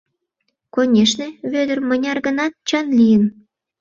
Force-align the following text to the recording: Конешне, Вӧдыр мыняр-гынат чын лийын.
Конешне, 0.73 1.27
Вӧдыр 1.51 1.79
мыняр-гынат 1.89 2.53
чын 2.67 2.85
лийын. 2.97 3.23